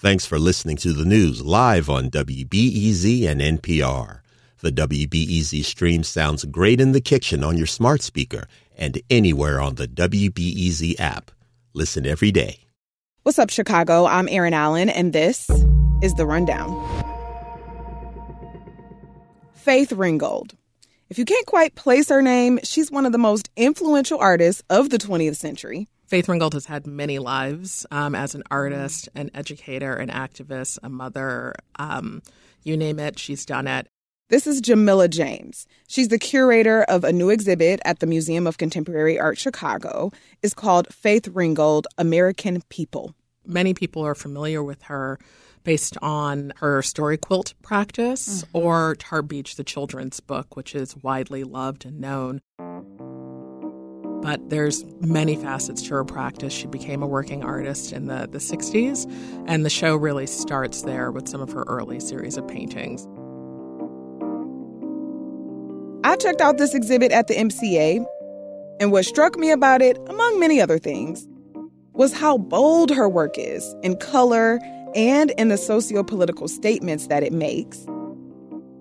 [0.00, 4.20] Thanks for listening to the news live on WBEZ and NPR.
[4.62, 8.46] The WBEZ stream sounds great in the kitchen on your smart speaker
[8.78, 11.30] and anywhere on the WBEZ app.
[11.74, 12.60] Listen every day.
[13.24, 14.06] What's up, Chicago?
[14.06, 15.50] I'm Erin Allen, and this
[16.02, 16.72] is The Rundown.
[19.52, 20.56] Faith Ringgold.
[21.10, 24.88] If you can't quite place her name, she's one of the most influential artists of
[24.88, 25.88] the 20th century.
[26.10, 30.88] Faith Ringgold has had many lives um, as an artist, an educator, an activist, a
[30.88, 31.54] mother.
[31.76, 32.20] Um,
[32.64, 33.86] you name it, she's done it.
[34.28, 35.68] This is Jamillah James.
[35.86, 40.10] She's the curator of a new exhibit at the Museum of Contemporary Art Chicago.
[40.42, 43.14] It's called Faith Ringgold American People.
[43.46, 45.20] Many people are familiar with her
[45.62, 48.58] based on her story quilt practice mm-hmm.
[48.58, 52.40] or Tar Beach, the children's book, which is widely loved and known.
[54.22, 56.52] But there's many facets to her practice.
[56.52, 59.10] She became a working artist in the, the 60s,
[59.46, 63.06] and the show really starts there with some of her early series of paintings.
[66.04, 68.04] I checked out this exhibit at the MCA,
[68.80, 71.26] and what struck me about it, among many other things,
[71.92, 74.58] was how bold her work is in color
[74.94, 77.86] and in the socio political statements that it makes.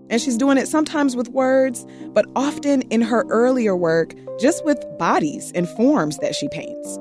[0.09, 4.83] And she's doing it sometimes with words, but often in her earlier work, just with
[4.97, 6.97] bodies and forms that she paints.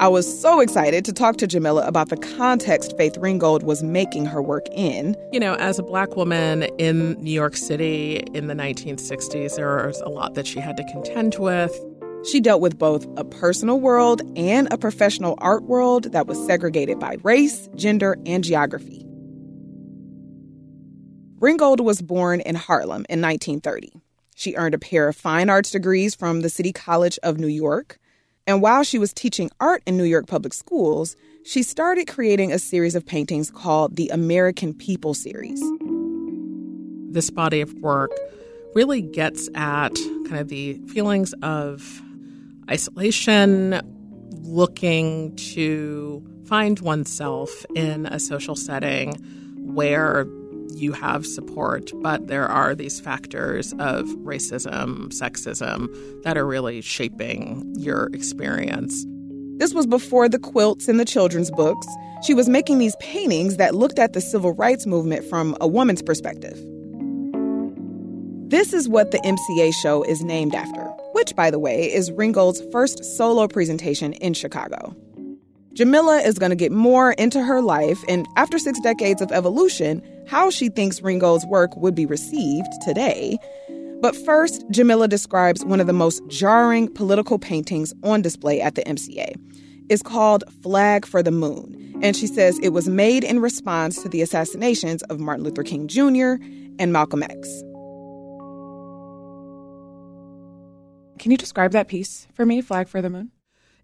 [0.00, 4.24] I was so excited to talk to Jamillah about the context Faith Ringgold was making
[4.24, 5.14] her work in.
[5.30, 10.00] You know, as a black woman in New York City in the 1960s, there was
[10.00, 11.78] a lot that she had to contend with.
[12.24, 16.98] She dealt with both a personal world and a professional art world that was segregated
[16.98, 19.04] by race, gender, and geography.
[21.40, 23.92] Ringgold was born in Harlem in 1930.
[24.36, 27.98] She earned a pair of fine arts degrees from the City College of New York.
[28.46, 32.58] And while she was teaching art in New York public schools, she started creating a
[32.58, 35.62] series of paintings called the American People series.
[37.10, 38.10] This body of work
[38.74, 39.94] really gets at
[40.26, 42.02] kind of the feelings of
[42.70, 43.80] isolation,
[44.42, 49.14] looking to find oneself in a social setting
[49.56, 50.26] where
[50.74, 55.88] you have support, but there are these factors of racism, sexism
[56.22, 59.06] that are really shaping your experience.
[59.58, 61.86] This was before the quilts and the children's books.
[62.22, 66.02] She was making these paintings that looked at the civil rights movement from a woman's
[66.02, 66.58] perspective.
[68.50, 70.82] This is what the MCA show is named after,
[71.12, 74.96] which, by the way, is Ringgold's first solo presentation in Chicago.
[75.74, 80.02] Jamillah is going to get more into her life and, after six decades of evolution,
[80.30, 83.36] how she thinks Ringgold's work would be received today.
[84.00, 88.82] But first, Jamillah describes one of the most jarring political paintings on display at the
[88.84, 89.34] MCA.
[89.88, 94.08] It's called Flag for the Moon, and she says it was made in response to
[94.08, 96.36] the assassinations of Martin Luther King Jr.
[96.78, 97.62] and Malcolm X.
[101.18, 103.32] Can you describe that piece for me, Flag for the Moon?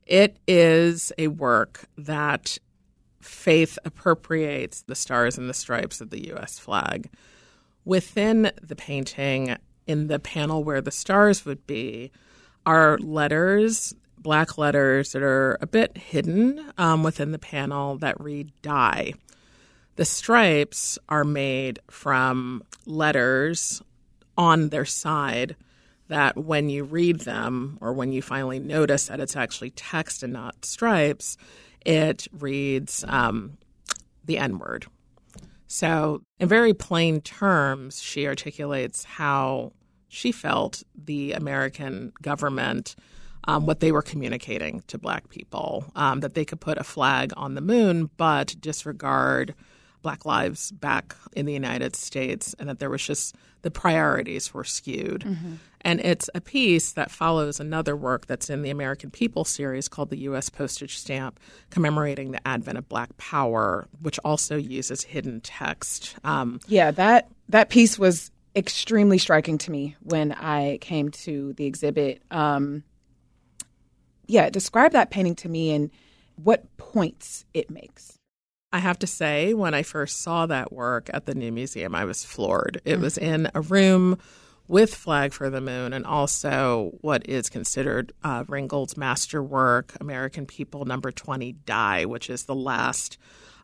[0.06, 2.58] It is a work that
[3.20, 6.58] faith appropriates the stars and the stripes of the U.S.
[6.58, 7.10] flag.
[7.84, 9.56] Within the painting,
[9.86, 12.10] in the panel where the stars would be,
[12.64, 18.50] are letters, black letters that are a bit hidden um, within the panel that read
[18.62, 19.14] die.
[19.94, 23.82] The stripes are made from letters
[24.36, 25.56] on their side
[26.08, 30.32] that when you read them or when you finally notice that it's actually text and
[30.32, 31.36] not stripes,
[31.84, 33.58] it reads um,
[34.24, 34.86] the N word.
[35.68, 39.72] So, in very plain terms, she articulates how
[40.08, 42.94] she felt the American government,
[43.48, 47.32] um, what they were communicating to Black people, um, that they could put a flag
[47.36, 49.54] on the moon but disregard
[50.06, 54.62] Black lives back in the United States, and that there was just the priorities were
[54.62, 55.22] skewed.
[55.22, 55.54] Mm-hmm.
[55.80, 60.10] And it's a piece that follows another work that's in the American People series called
[60.10, 60.48] the U.S.
[60.48, 61.40] Postage Stamp,
[61.70, 66.14] commemorating the advent of Black Power, which also uses hidden text.
[66.22, 71.64] Um, yeah, that that piece was extremely striking to me when I came to the
[71.64, 72.22] exhibit.
[72.30, 72.84] Um,
[74.28, 75.90] yeah, describe that painting to me and
[76.36, 78.16] what points it makes.
[78.72, 82.04] I have to say, when I first saw that work at the new museum, I
[82.04, 82.80] was floored.
[82.84, 83.02] It mm.
[83.02, 84.18] was in a room
[84.68, 90.84] with Flag for the Moon and also what is considered uh, Ringgold's masterwork, American People
[90.84, 93.18] Number 20 Die, which is the last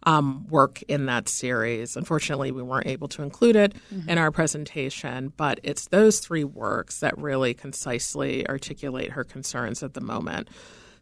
[0.04, 1.96] um, work in that series.
[1.96, 4.08] Unfortunately, we weren't able to include it mm-hmm.
[4.08, 9.94] in our presentation, but it's those three works that really concisely articulate her concerns at
[9.94, 10.48] the moment.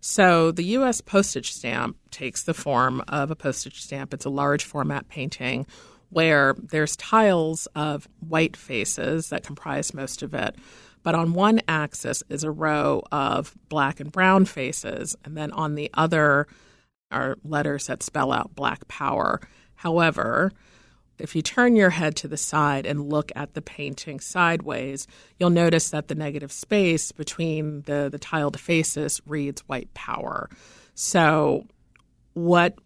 [0.00, 1.00] So the U.S.
[1.00, 4.14] postage stamp takes the form of a postage stamp.
[4.14, 5.66] It's a large format painting
[6.08, 10.56] where there's tiles of white faces that comprise most of it.
[11.02, 15.74] But on one axis is a row of black and brown faces, and then on
[15.74, 16.46] the other
[17.10, 19.40] are letters that spell out black power.
[19.76, 20.52] However,
[21.20, 25.06] if you turn your head to the side and look at the painting sideways,
[25.38, 30.48] you'll notice that the negative space between the, the tiled faces reads white power.
[30.94, 31.66] So,
[32.34, 32.78] what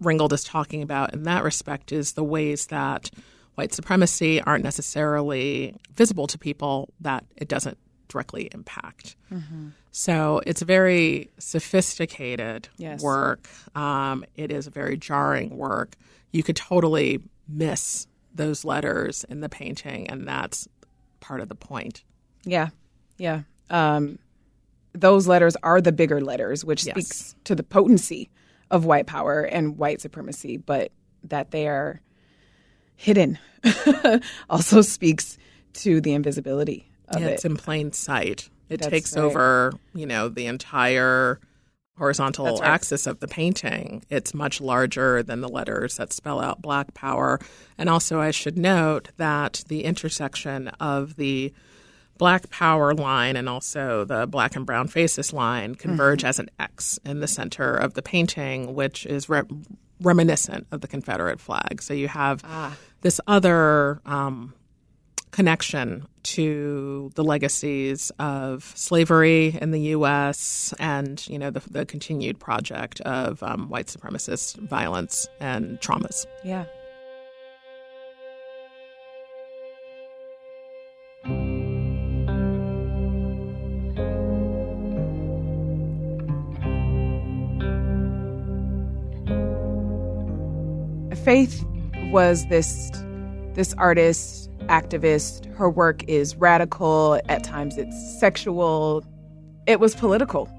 [0.00, 3.10] Ringgold is talking about in that respect is the ways that
[3.54, 7.78] white supremacy aren't necessarily visible to people that it doesn't
[8.08, 9.16] directly impact.
[9.32, 9.68] Mm-hmm.
[9.92, 13.02] So it's a very sophisticated yes.
[13.02, 13.48] work.
[13.74, 15.96] Um, it is a very jarring work.
[16.32, 20.68] You could totally miss those letters in the painting, and that's
[21.20, 22.04] part of the point.
[22.44, 22.68] Yeah,
[23.18, 23.42] yeah.
[23.70, 24.18] Um,
[24.92, 26.94] those letters are the bigger letters, which yes.
[26.94, 28.30] speaks to the potency
[28.70, 30.92] of white power and white supremacy, but
[31.24, 32.00] that they are
[32.96, 33.38] hidden
[34.50, 35.38] also speaks
[35.74, 37.32] to the invisibility of yeah, it.
[37.34, 38.48] It's in plain sight.
[38.68, 39.22] It That's takes right.
[39.22, 41.40] over, you know, the entire
[41.98, 42.62] horizontal right.
[42.62, 44.04] axis of the painting.
[44.10, 47.40] It's much larger than the letters that spell out black power.
[47.78, 51.52] And also, I should note that the intersection of the
[52.18, 56.28] black power line and also the black and brown faces line converge mm-hmm.
[56.28, 59.42] as an X in the center of the painting, which is re-
[60.00, 61.82] reminiscent of the Confederate flag.
[61.82, 62.76] So you have ah.
[63.02, 64.54] this other um,
[65.36, 70.72] connection to the legacies of slavery in the U.S.
[70.78, 76.24] and you know the, the continued project of um, white supremacist violence and traumas.
[76.42, 76.64] Yeah.
[91.24, 91.62] Faith
[92.10, 92.90] was this
[93.56, 94.35] this artist,
[94.68, 95.52] activist.
[95.54, 99.04] Her work is radical, at times it's sexual.
[99.66, 100.50] It was political.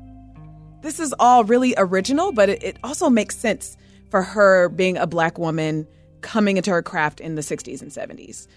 [0.82, 3.78] This is all really original, but it, also makes sense
[4.10, 5.88] for her being a black woman
[6.22, 8.48] coming into her craft in the 60s and 70s.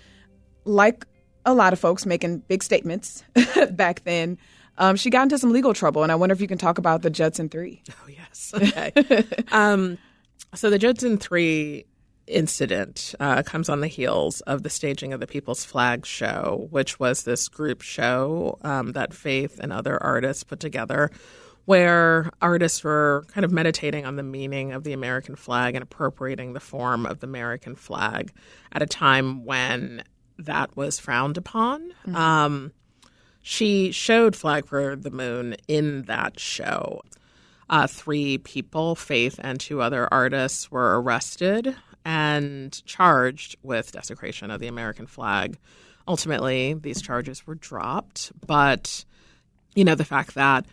[0.65, 1.07] Like
[1.45, 3.25] a lot of folks making big statements
[3.71, 4.39] back then,
[4.79, 7.03] um, she got into some legal trouble, and I wonder if you can talk about
[7.03, 7.83] the Judson Three.
[7.91, 8.93] Oh yes, okay.
[9.53, 9.99] um,
[10.55, 11.85] so the Judson Three
[12.31, 16.99] incident uh, comes on the heels of the staging of the People's Flag show, which
[16.99, 21.11] was this group show um, that Faith and other artists put together,
[21.65, 26.53] where artists were kind of meditating on the meaning of the American flag and appropriating
[26.53, 28.33] the form of the American flag
[28.73, 30.03] at a time when
[30.39, 31.91] that was frowned upon.
[32.07, 32.17] Mm-hmm.
[32.17, 32.73] Um,
[33.43, 37.03] she showed Flag for the Moon in that show.
[37.69, 44.61] Uh, three people, Faith and two other artists, were arrested and charged with desecration of
[44.61, 45.59] the American flag.
[46.09, 49.05] Ultimately, these charges were dropped, but
[49.75, 50.67] you know the fact that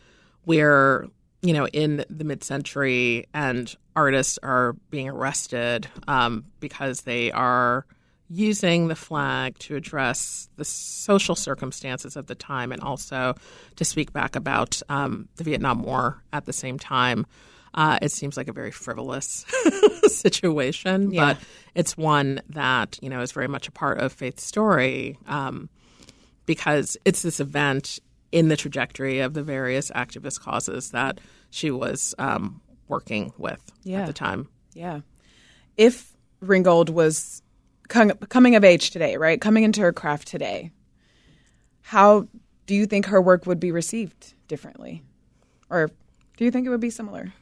[0.46, 1.08] we're
[1.42, 7.86] you know in the mid-century and artists are being arrested um, because they are
[8.30, 13.36] using the flag to address the social circumstances of the time and also
[13.76, 17.26] to speak back about um, the Vietnam War at the same time.
[17.74, 19.46] Uh, it seems like a very frivolous
[20.08, 21.34] situation, yeah.
[21.34, 21.44] but
[21.76, 25.70] it's one that you know is very much a part of Faith's story um,
[26.46, 28.00] because it's this event
[28.32, 31.20] in the trajectory of the various activist causes that
[31.50, 34.02] she was um, working with yeah.
[34.02, 34.50] at the time.
[34.74, 35.02] Yeah.
[35.78, 37.42] If Ringgold was
[37.88, 40.72] coming of age today, right, coming into her craft today,
[41.82, 42.28] how
[42.66, 45.04] do you think her work would be received differently,
[45.70, 45.90] or
[46.36, 47.34] do you think it would be similar?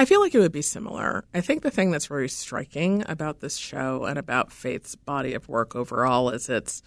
[0.00, 1.26] I feel like it would be similar.
[1.34, 5.46] I think the thing that's very striking about this show and about Faith's body of
[5.46, 6.82] work overall is its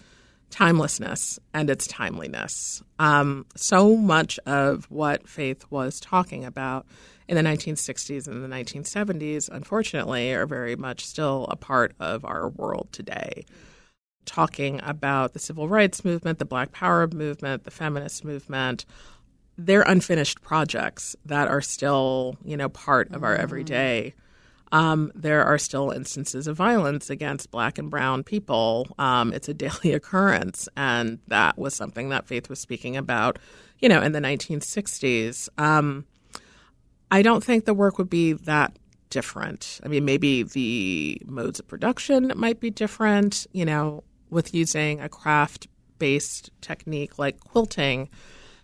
[0.50, 2.82] timelessness and its timeliness.
[2.98, 6.88] Um, so much of what Faith was talking about
[7.28, 12.50] in the 1960s and the 1970s, unfortunately, are very much still a part of our
[12.50, 13.46] world today.
[14.26, 18.88] Talking about the civil rights movement, the Black Power movement, the feminist movement,
[19.58, 24.14] they're unfinished projects that are still, you know, part of our everyday.
[24.72, 28.88] Um, there are still instances of violence against black and brown people.
[28.98, 33.38] Um, it's a daily occurrence, and that was something that Faith was speaking about,
[33.80, 35.50] you know, in the 1960s.
[35.60, 36.06] Um,
[37.12, 38.76] I don't think the work would be that
[39.12, 39.80] different.
[39.84, 45.08] I mean, maybe the modes of production might be different, you know, with using a
[45.08, 45.68] craft
[46.00, 48.10] based technique like quilting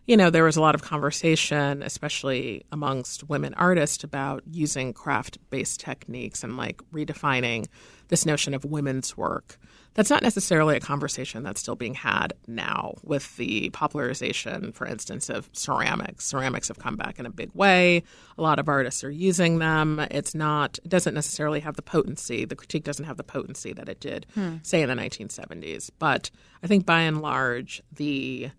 [0.10, 5.38] you know, there was a lot of conversation, especially amongst women artists, about using craft
[5.52, 7.68] based techniques and like redefining
[8.08, 9.60] this notion of women's work.
[9.94, 15.30] That's not necessarily a conversation that's still being had now with the popularization, for instance,
[15.30, 16.26] of ceramics.
[16.26, 18.02] Ceramics have come back in a big way.
[18.36, 20.00] A lot of artists are using them.
[20.10, 22.46] It's not, it doesn't necessarily have the potency.
[22.46, 24.56] The critique doesn't have the potency that it did, hmm.
[24.64, 25.92] say, in the 1970s.
[26.00, 26.32] But
[26.64, 28.50] I think by and large, the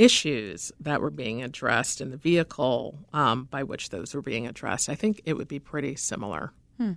[0.00, 4.88] issues that were being addressed in the vehicle um, by which those were being addressed,
[4.88, 6.54] I think it would be pretty similar.
[6.78, 6.92] Hmm.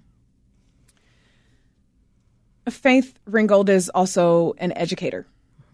[2.69, 5.27] Faith Ringgold is also an educator.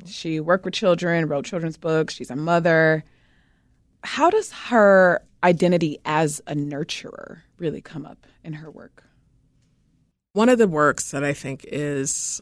[0.07, 3.03] She worked with children, wrote children's books, she's a mother.
[4.03, 9.03] How does her identity as a nurturer really come up in her work?
[10.33, 12.41] One of the works that I think is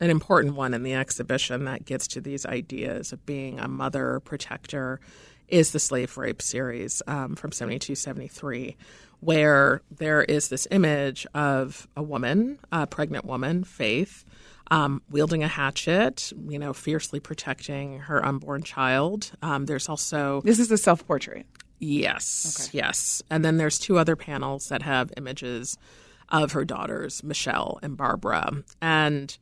[0.00, 4.20] an important one in the exhibition that gets to these ideas of being a mother
[4.20, 5.00] protector
[5.48, 8.76] is the slave rape series um, from 72 73
[9.20, 14.24] where there is this image of a woman a pregnant woman faith
[14.70, 19.32] um, wielding a hatchet you know fiercely protecting her unborn child.
[19.42, 21.46] Um, there's also this is a self-portrait.
[21.78, 22.78] Yes okay.
[22.78, 23.22] yes.
[23.30, 25.78] And then there's two other panels that have images
[26.28, 28.64] of her daughters michelle and barbara.
[28.82, 29.36] And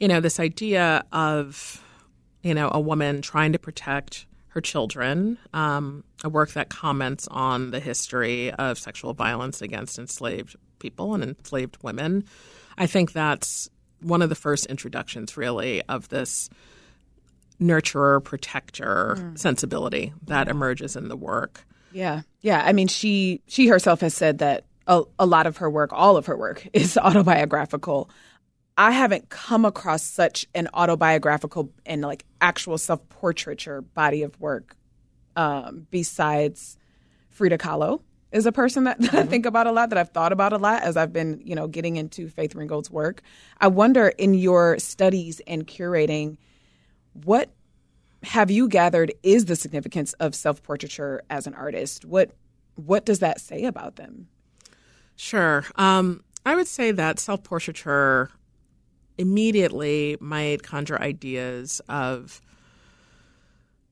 [0.00, 1.82] you know, this idea of,
[2.42, 7.70] you know, a woman trying to protect her children, um, a work that comments on
[7.70, 12.24] the history of sexual violence against enslaved people and enslaved women.
[12.76, 13.68] I think that's
[14.00, 16.48] one of the first introductions, really, of this
[17.60, 19.38] nurturer protector mm.
[19.38, 21.66] sensibility that emerges in the work.
[21.92, 22.62] Yeah, yeah.
[22.64, 26.16] I mean, she she herself has said that a, a lot of her work, all
[26.16, 28.10] of her work, is autobiographical.
[28.78, 34.76] I haven't come across such an autobiographical and like actual self portraiture body of work
[35.34, 36.78] um, besides
[37.28, 39.16] Frida Kahlo is a person that, that mm-hmm.
[39.16, 41.56] I think about a lot, that I've thought about a lot as I've been, you
[41.56, 43.22] know, getting into Faith Ringgold's work.
[43.60, 46.38] I wonder in your studies and curating,
[47.24, 47.50] what
[48.22, 52.04] have you gathered is the significance of self portraiture as an artist?
[52.04, 52.30] What
[52.76, 54.28] what does that say about them?
[55.16, 55.64] Sure.
[55.74, 58.30] Um, I would say that self portraiture
[59.18, 62.40] immediately might conjure ideas of,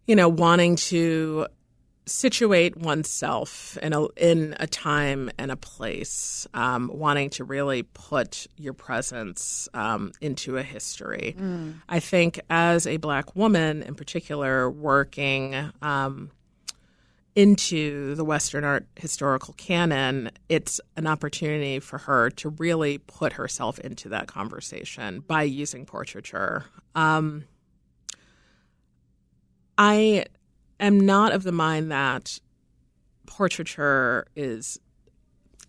[0.06, 1.47] you know, wanting to
[2.06, 8.47] situate oneself in a in a time and a place, um, wanting to really put
[8.56, 11.35] your presence um, into a history.
[11.38, 11.75] Mm.
[11.88, 16.30] I think as a black woman, in particular, working um,
[17.37, 23.78] into the Western art historical canon, it's an opportunity for her to really put herself
[23.81, 26.64] into that conversation by using portraiture.
[26.95, 27.45] Um,
[29.76, 30.25] I
[30.81, 32.40] am not of the mind that
[33.26, 34.81] portraiture is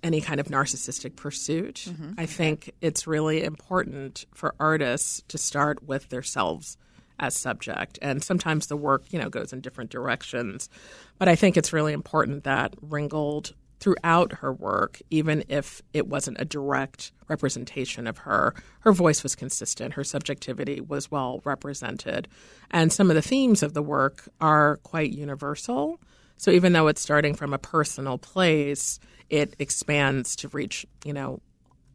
[0.02, 1.86] any kind of narcissistic pursuit.
[1.90, 2.14] Mm-hmm.
[2.18, 6.78] I think it's really important for artists to start with themselves
[7.20, 8.00] as subject.
[8.02, 10.70] And sometimes the work, you know, goes in different directions.
[11.18, 16.40] But I think it's really important that Ringgold throughout her work, even if it wasn't
[16.40, 22.28] a direct representation of her, her voice was consistent, her subjectivity was well represented.
[22.72, 26.00] And some of the themes of the work are quite universal.
[26.38, 31.42] So even though it's starting from a personal place, it expands to reach, you know,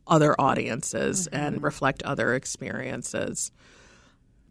[0.07, 1.45] other audiences mm-hmm.
[1.45, 3.51] and reflect other experiences.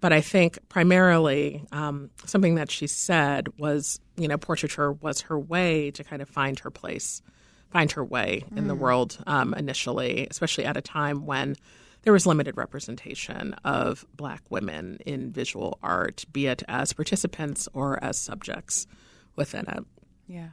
[0.01, 5.39] But I think primarily um, something that she said was, you know, portraiture was her
[5.39, 7.22] way to kind of find her place,
[7.70, 8.58] find her way mm.
[8.58, 8.79] in the mm.
[8.79, 11.55] world um, initially, especially at a time when
[12.01, 18.03] there was limited representation of black women in visual art, be it as participants or
[18.03, 18.88] as subjects
[19.36, 19.84] within it.
[20.27, 20.50] Yeah.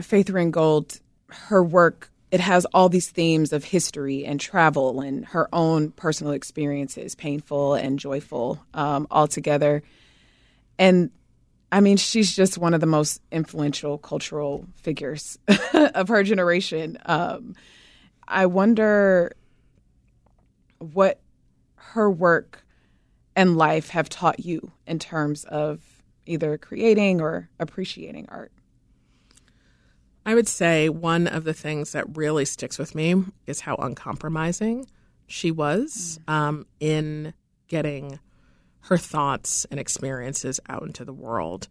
[0.00, 5.48] Faith Ringgold, her work it has all these themes of history and travel and her
[5.52, 9.82] own personal experiences, painful and joyful, um, all together.
[10.78, 11.10] And
[11.70, 15.38] I mean, she's just one of the most influential cultural figures
[15.74, 16.98] of her generation.
[17.06, 17.54] Um,
[18.26, 19.32] I wonder
[20.78, 21.20] what
[21.76, 22.64] her work
[23.34, 25.80] and life have taught you in terms of
[26.24, 28.52] either creating or appreciating art.
[30.26, 33.14] I would say one of the things that really sticks with me
[33.46, 34.86] is how uncompromising
[35.28, 37.32] she was um, in
[37.68, 38.18] getting
[38.80, 41.68] her thoughts and experiences out into the world.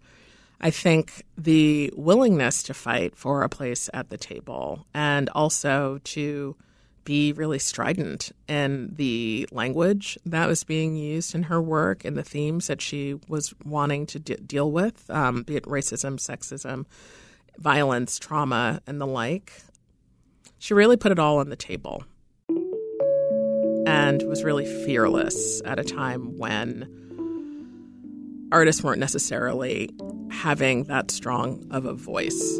[0.61, 6.55] I think the willingness to fight for a place at the table and also to
[7.03, 12.23] be really strident in the language that was being used in her work and the
[12.23, 16.85] themes that she was wanting to de- deal with, um, be it racism, sexism,
[17.57, 19.53] violence, trauma, and the like.
[20.59, 22.03] She really put it all on the table
[23.85, 26.89] and was really fearless at a time when
[28.51, 29.89] artists weren't necessarily
[30.31, 32.59] having that strong of a voice.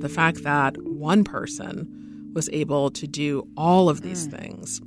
[0.00, 4.38] The fact that one person was able to do all of these mm.
[4.38, 4.80] things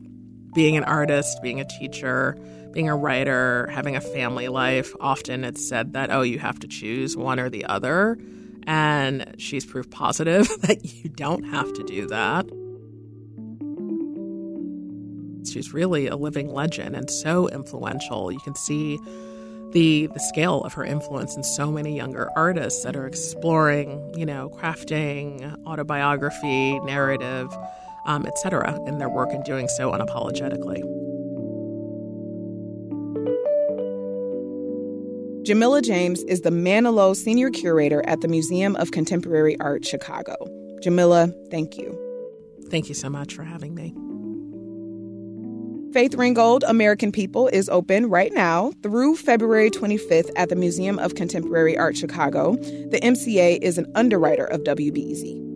[0.54, 2.38] being an artist, being a teacher,
[2.72, 4.94] being a writer, having a family life.
[5.00, 8.18] Often it's said that, oh, you have to choose one or the other.
[8.64, 12.46] And she's proof positive that you don't have to do that.
[15.52, 18.32] She's really a living legend and so influential.
[18.32, 19.00] You can see
[19.72, 24.26] the the scale of her influence in so many younger artists that are exploring, you
[24.26, 27.50] know, crafting, autobiography, narrative,
[28.06, 30.82] um, etc., in their work and doing so unapologetically.
[35.44, 40.36] Jamillah James is the Manilow Senior Curator at the Museum of Contemporary Art, Chicago.
[40.84, 41.98] Jamillah, thank you.
[42.70, 43.96] Thank you so much for having me.
[45.94, 51.16] Faith Ringgold American People is open right now through February 25th at the Museum of
[51.16, 52.56] Contemporary Art Chicago.
[52.56, 55.51] The MCA is an underwriter of WBEZ.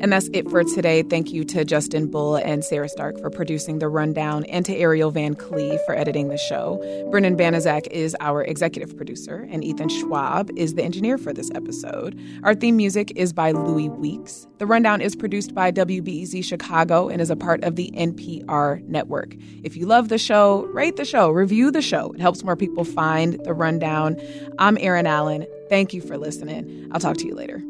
[0.00, 1.02] And that's it for today.
[1.02, 5.10] Thank you to Justin Bull and Sarah Stark for producing the rundown, and to Ariel
[5.10, 6.78] Van Cleve for editing the show.
[7.10, 12.18] Brennan Banaszak is our executive producer, and Ethan Schwab is the engineer for this episode.
[12.44, 14.46] Our theme music is by Louis Weeks.
[14.58, 19.34] The rundown is produced by WBEZ Chicago and is a part of the NPR network.
[19.64, 22.12] If you love the show, rate the show, review the show.
[22.12, 24.16] It helps more people find the rundown.
[24.58, 25.46] I'm Erin Allen.
[25.68, 26.88] Thank you for listening.
[26.92, 27.62] I'll talk to you later.